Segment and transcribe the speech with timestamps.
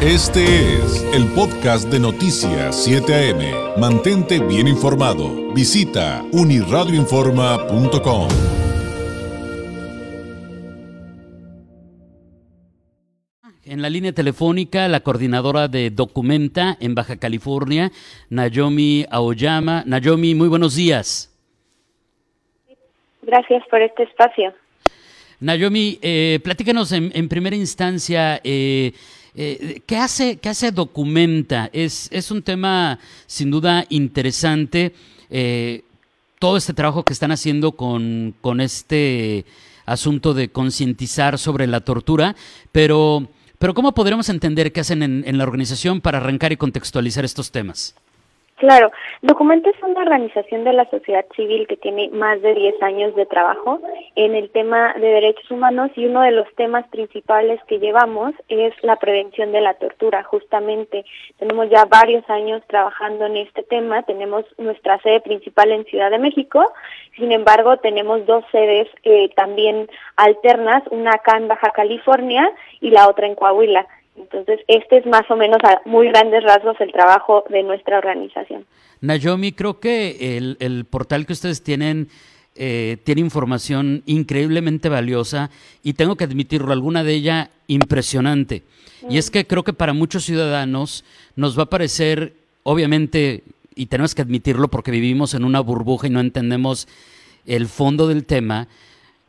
[0.00, 0.44] Este
[0.76, 3.80] es el podcast de Noticias 7 AM.
[3.80, 5.52] Mantente bien informado.
[5.52, 8.28] Visita uniradioinforma.com.
[13.64, 17.90] En la línea telefónica, la coordinadora de Documenta en Baja California,
[18.30, 19.82] Nayomi Aoyama.
[19.84, 21.36] Nayomi, muy buenos días.
[23.22, 24.54] Gracias por este espacio.
[25.40, 28.92] Nayomi, eh, platícanos en, primera instancia, eh,
[29.40, 31.70] eh, ¿qué, hace, ¿qué hace Documenta?
[31.72, 32.98] Es, es un tema
[33.28, 34.92] sin duda interesante,
[35.30, 35.84] eh,
[36.40, 39.44] todo este trabajo que están haciendo con, con este
[39.86, 42.34] asunto de concientizar sobre la tortura,
[42.72, 43.28] pero,
[43.60, 47.52] pero ¿cómo podremos entender qué hacen en, en la organización para arrancar y contextualizar estos
[47.52, 47.94] temas?
[48.58, 48.90] Claro,
[49.22, 53.26] Documento es una organización de la sociedad civil que tiene más de 10 años de
[53.26, 53.80] trabajo
[54.16, 58.72] en el tema de derechos humanos y uno de los temas principales que llevamos es
[58.82, 61.04] la prevención de la tortura, justamente.
[61.38, 66.18] Tenemos ya varios años trabajando en este tema, tenemos nuestra sede principal en Ciudad de
[66.18, 66.64] México,
[67.16, 73.08] sin embargo tenemos dos sedes eh, también alternas, una acá en Baja California y la
[73.08, 73.86] otra en Coahuila.
[74.18, 78.66] Entonces, este es más o menos a muy grandes rasgos el trabajo de nuestra organización.
[79.00, 82.08] Nayomi, creo que el, portal que ustedes tienen
[82.56, 85.50] eh, tiene información increíblemente valiosa
[85.84, 88.64] y tengo que admitirlo, alguna de ella impresionante.
[89.08, 91.04] Y es que creo que para muchos ciudadanos
[91.36, 92.32] nos va a parecer,
[92.64, 93.44] obviamente,
[93.76, 96.88] y tenemos que admitirlo porque vivimos en una burbuja y no entendemos
[97.46, 98.66] el fondo del tema,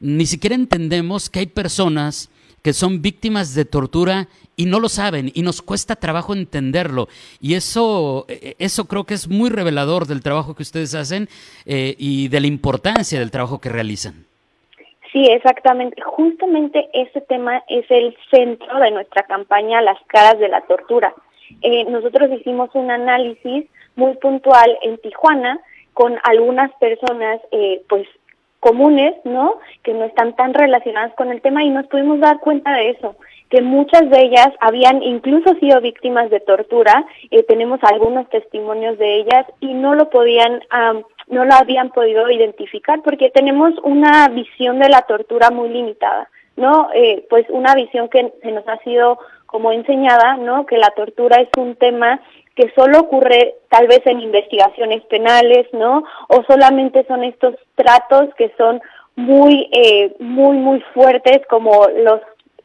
[0.00, 2.30] ni siquiera entendemos que hay personas
[2.68, 7.08] que son víctimas de tortura y no lo saben y nos cuesta trabajo entenderlo.
[7.40, 11.28] Y eso, eh, eso creo que es muy revelador del trabajo que ustedes hacen
[11.64, 14.26] eh, y de la importancia del trabajo que realizan.
[15.10, 16.02] Sí, exactamente.
[16.02, 21.14] Justamente ese tema es el centro de nuestra campaña Las caras de la tortura.
[21.62, 23.64] Eh, nosotros hicimos un análisis
[23.96, 25.58] muy puntual en Tijuana
[25.94, 27.40] con algunas personas,
[27.88, 28.06] pues
[28.60, 29.58] comunes, ¿no?
[29.82, 33.16] Que no están tan relacionadas con el tema y nos pudimos dar cuenta de eso,
[33.50, 39.20] que muchas de ellas habían incluso sido víctimas de tortura, eh, tenemos algunos testimonios de
[39.20, 40.60] ellas y no lo podían,
[41.28, 46.90] no lo habían podido identificar porque tenemos una visión de la tortura muy limitada, ¿no?
[46.94, 50.66] Eh, pues una visión que se nos ha sido como enseñada, ¿no?
[50.66, 52.20] Que la tortura es un tema
[52.58, 56.02] que solo ocurre tal vez en investigaciones penales, ¿no?
[56.26, 58.82] O solamente son estos tratos que son
[59.14, 62.20] muy, eh, muy, muy fuertes como los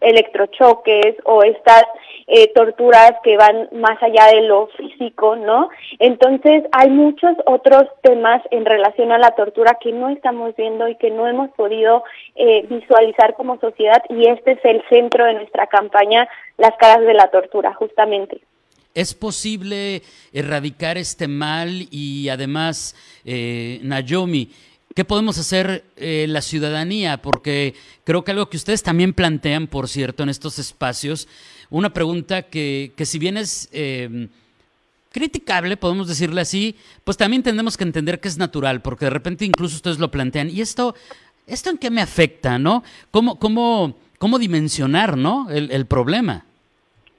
[0.00, 1.84] electrochoques o estas
[2.28, 5.68] eh, torturas que van más allá de lo físico, ¿no?
[5.98, 10.96] Entonces hay muchos otros temas en relación a la tortura que no estamos viendo y
[10.96, 12.04] que no hemos podido
[12.36, 17.12] eh, visualizar como sociedad y este es el centro de nuestra campaña, las caras de
[17.12, 18.40] la tortura, justamente.
[18.94, 22.94] ¿Es posible erradicar este mal y además,
[23.24, 24.50] eh, Nayomi,
[24.94, 27.20] qué podemos hacer eh, la ciudadanía?
[27.20, 27.74] Porque
[28.04, 31.26] creo que algo que ustedes también plantean, por cierto, en estos espacios,
[31.70, 34.28] una pregunta que, que si bien es eh,
[35.10, 39.44] criticable, podemos decirle así, pues también tenemos que entender que es natural, porque de repente
[39.44, 40.50] incluso ustedes lo plantean.
[40.50, 40.94] ¿Y esto,
[41.48, 42.84] esto en qué me afecta, no?
[43.10, 46.44] ¿Cómo, cómo, cómo dimensionar, no, el problema?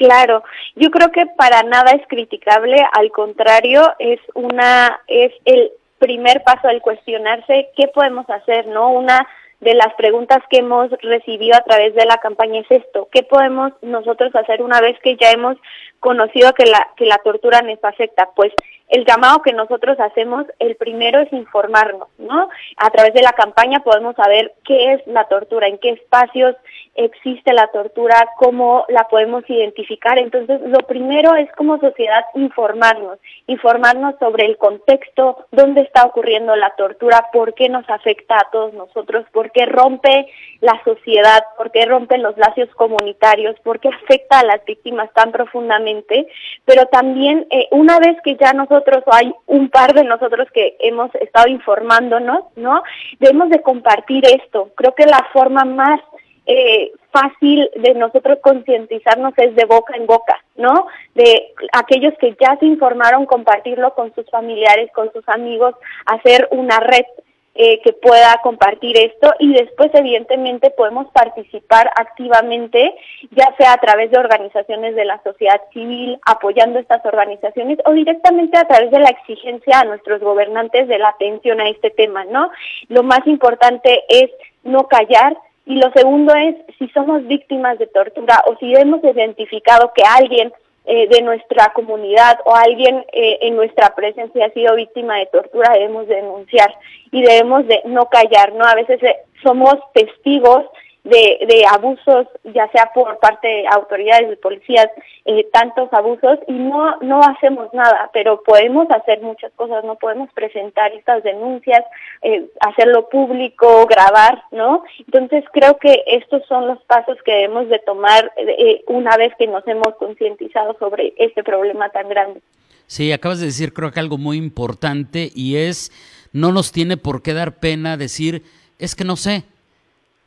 [0.00, 0.42] Claro,
[0.76, 6.68] yo creo que para nada es criticable, al contrario, es una es el primer paso
[6.68, 8.88] al cuestionarse qué podemos hacer, ¿no?
[8.92, 9.28] Una
[9.60, 13.72] de las preguntas que hemos recibido a través de la campaña es esto, ¿qué podemos
[13.82, 15.58] nosotros hacer una vez que ya hemos
[15.98, 18.30] conocido que la que la tortura nos afecta?
[18.34, 18.54] Pues
[18.90, 22.48] el llamado que nosotros hacemos, el primero es informarnos, ¿no?
[22.76, 26.56] A través de la campaña podemos saber qué es la tortura, en qué espacios
[26.96, 30.18] existe la tortura, cómo la podemos identificar.
[30.18, 36.70] Entonces, lo primero es como sociedad informarnos, informarnos sobre el contexto, dónde está ocurriendo la
[36.76, 40.26] tortura, por qué nos afecta a todos nosotros, por qué rompe
[40.60, 45.32] la sociedad, por qué rompe los lazos comunitarios, por qué afecta a las víctimas tan
[45.32, 46.26] profundamente,
[46.64, 50.76] pero también eh, una vez que ya nosotros o hay un par de nosotros que
[50.80, 52.82] hemos estado informándonos, ¿no?
[53.18, 54.70] Debemos de compartir esto.
[54.74, 56.00] Creo que la forma más
[56.46, 60.86] eh, fácil de nosotros concientizarnos es de boca en boca, ¿no?
[61.14, 65.74] De aquellos que ya se informaron, compartirlo con sus familiares, con sus amigos,
[66.06, 67.06] hacer una red
[67.54, 72.94] eh, que pueda compartir esto y después evidentemente podemos participar activamente,
[73.32, 78.56] ya sea a través de organizaciones de la sociedad civil, apoyando estas organizaciones o directamente
[78.56, 82.50] a través de la exigencia a nuestros gobernantes de la atención a este tema, ¿no?
[82.88, 84.30] Lo más importante es
[84.62, 85.36] no callar,
[85.66, 90.52] Y lo segundo es si somos víctimas de tortura o si hemos identificado que alguien
[90.86, 95.74] eh, de nuestra comunidad o alguien eh, en nuestra presencia ha sido víctima de tortura,
[95.74, 96.74] debemos denunciar
[97.12, 98.64] y debemos de no callar, ¿no?
[98.64, 100.64] A veces eh, somos testigos
[101.04, 104.88] de, de abusos, ya sea por parte de autoridades de policías,
[105.24, 110.30] eh, tantos abusos y no, no hacemos nada, pero podemos hacer muchas cosas, no podemos
[110.34, 111.82] presentar estas denuncias,
[112.22, 114.84] eh, hacerlo público, grabar, ¿no?
[114.98, 119.46] Entonces creo que estos son los pasos que debemos de tomar eh, una vez que
[119.46, 122.40] nos hemos concientizado sobre este problema tan grande.
[122.86, 125.92] Sí, acabas de decir creo que algo muy importante y es,
[126.32, 128.42] no nos tiene por qué dar pena decir,
[128.78, 129.44] es que no sé,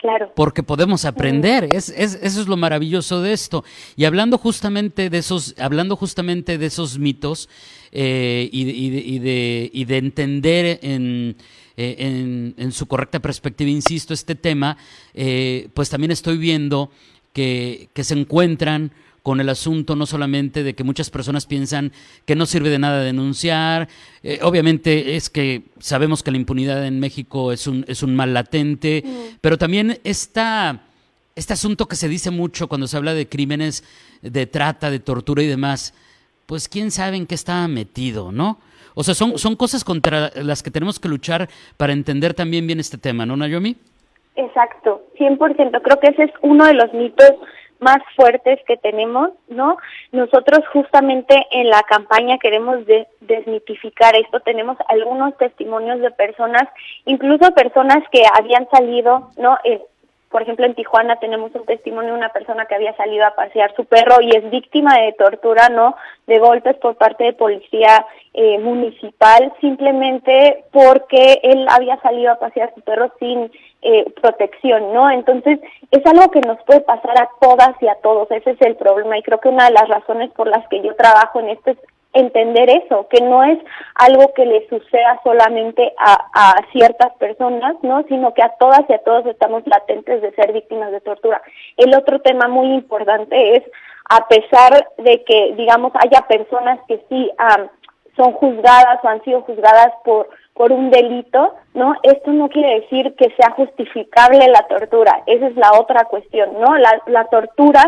[0.00, 0.32] Claro.
[0.34, 3.64] Porque podemos aprender, es, es, eso es lo maravilloso de esto.
[3.96, 7.50] Y hablando justamente de esos, hablando justamente de esos mitos
[7.92, 11.36] eh, y, y, de, y, de, y, de, entender en,
[11.76, 14.78] eh, en, en, su correcta perspectiva, insisto, este tema,
[15.12, 16.90] eh, pues también estoy viendo
[17.34, 21.92] que, que se encuentran con el asunto no solamente de que muchas personas piensan
[22.24, 23.88] que no sirve de nada denunciar,
[24.22, 28.32] eh, obviamente es que sabemos que la impunidad en México es un, es un mal
[28.32, 29.38] latente, mm.
[29.40, 30.80] pero también esta,
[31.36, 33.84] este asunto que se dice mucho cuando se habla de crímenes
[34.22, 35.94] de trata, de tortura y demás,
[36.46, 38.58] pues quién sabe en qué está metido, ¿no?
[38.94, 42.80] O sea, son, son cosas contra las que tenemos que luchar para entender también bien
[42.80, 43.76] este tema, ¿no, Nayomi?
[44.36, 45.80] Exacto, 100%.
[45.82, 47.32] Creo que ese es uno de los mitos
[47.80, 49.76] más fuertes que tenemos, ¿no?
[50.12, 54.40] Nosotros justamente en la campaña queremos de desmitificar esto.
[54.40, 56.68] Tenemos algunos testimonios de personas,
[57.06, 59.58] incluso personas que habían salido, ¿no?
[59.64, 59.80] Eh,
[60.30, 63.74] por ejemplo, en Tijuana tenemos un testimonio de una persona que había salido a pasear
[63.74, 65.96] su perro y es víctima de tortura, ¿no?
[66.28, 72.72] De golpes por parte de policía eh, municipal, simplemente porque él había salido a pasear
[72.76, 73.50] su perro sin
[73.82, 75.10] eh, protección, ¿no?
[75.10, 75.58] Entonces,
[75.90, 79.18] es algo que nos puede pasar a todas y a todos, ese es el problema
[79.18, 81.78] y creo que una de las razones por las que yo trabajo en esto es
[82.12, 83.58] entender eso, que no es
[83.94, 88.02] algo que le suceda solamente a, a, ciertas personas, ¿no?
[88.08, 91.40] Sino que a todas y a todos estamos latentes de ser víctimas de tortura.
[91.76, 93.62] El otro tema muy importante es,
[94.08, 97.68] a pesar de que, digamos, haya personas que sí um,
[98.20, 100.28] son juzgadas o han sido juzgadas por
[100.60, 101.94] por un delito, ¿no?
[102.02, 106.76] Esto no quiere decir que sea justificable la tortura, esa es la otra cuestión, ¿no?
[106.76, 107.82] La, la tortura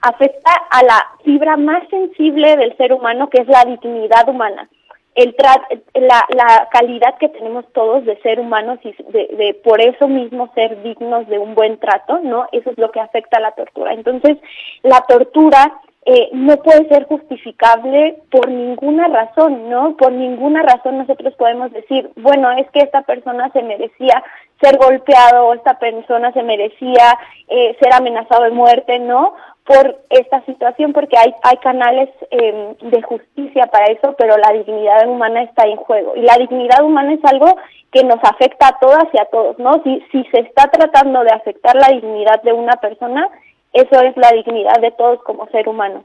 [0.00, 4.68] afecta a la fibra más sensible del ser humano, que es la dignidad humana.
[5.14, 5.36] El
[5.94, 10.50] la, la calidad que tenemos todos de ser humanos y de, de por eso mismo
[10.54, 12.48] ser dignos de un buen trato, ¿no?
[12.50, 13.92] Eso es lo que afecta a la tortura.
[13.92, 14.36] Entonces,
[14.82, 19.96] la tortura eh, no puede ser justificable por ninguna razón, ¿no?
[19.96, 24.22] Por ninguna razón nosotros podemos decir, bueno, es que esta persona se merecía
[24.60, 27.18] ser golpeado o esta persona se merecía
[27.48, 29.34] eh, ser amenazado de muerte, ¿no?
[29.64, 35.08] Por esta situación, porque hay, hay canales eh, de justicia para eso, pero la dignidad
[35.08, 36.14] humana está en juego.
[36.14, 37.56] Y la dignidad humana es algo
[37.90, 39.82] que nos afecta a todas y a todos, ¿no?
[39.82, 43.28] Si, si se está tratando de afectar la dignidad de una persona,
[43.76, 46.04] eso es la dignidad de todos como ser humano.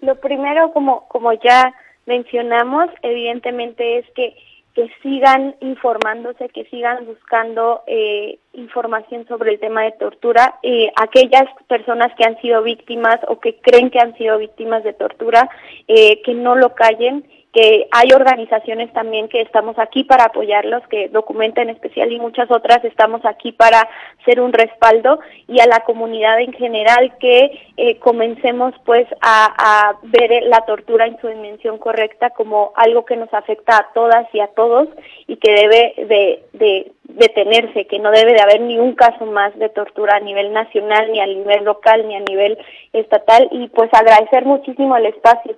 [0.02, 1.74] Lo primero, como, como ya
[2.06, 4.36] mencionamos, evidentemente es que
[4.74, 10.56] que sigan informándose, que sigan buscando eh, información sobre el tema de tortura.
[10.64, 14.94] Eh, aquellas personas que han sido víctimas o que creen que han sido víctimas de
[14.94, 15.48] tortura,
[15.88, 17.24] eh, que no lo callen,
[17.54, 22.50] que hay organizaciones también que estamos aquí para apoyarlos, que Documenta en especial y muchas
[22.50, 23.88] otras estamos aquí para
[24.26, 30.44] ser un respaldo y a la comunidad en general que eh, comencemos pues a, ver
[30.46, 34.48] la tortura en su dimensión correcta como algo que nos afecta a todas y a
[34.48, 34.88] todos
[35.28, 39.56] y que debe de, de detenerse, que no debe de haber ni un caso más
[39.60, 42.58] de tortura a nivel nacional, ni a nivel local, ni a nivel
[42.94, 45.56] estatal y pues agradecer muchísimo el espacio.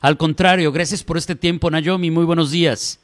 [0.00, 2.10] Al contrario, gracias por este tiempo, Nayomi.
[2.10, 3.00] Muy buenos días.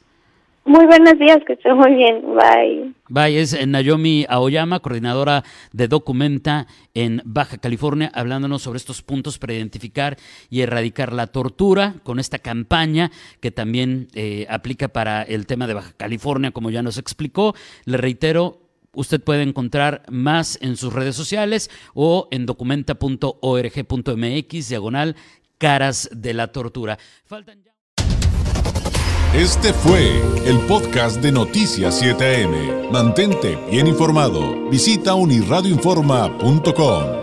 [0.63, 2.21] Muy buenos días, que esté muy bien.
[2.35, 2.93] Bye.
[3.09, 9.53] Bye, es Nayomi Aoyama, coordinadora de Documenta en Baja California, hablándonos sobre estos puntos para
[9.53, 10.17] identificar
[10.51, 13.09] y erradicar la tortura con esta campaña
[13.39, 17.55] que también eh, aplica para el tema de Baja California, como ya nos explicó.
[17.85, 18.59] Le reitero,
[18.93, 25.15] usted puede encontrar más en sus redes sociales o en documenta.org.mx, diagonal
[25.61, 26.97] caras de la tortura.
[29.35, 32.89] Este fue el podcast de Noticias 7am.
[32.89, 34.67] Mantente bien informado.
[34.71, 37.20] Visita unirradioinforma.com.